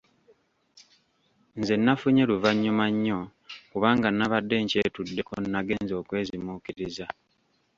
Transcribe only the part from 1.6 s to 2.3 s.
nafunye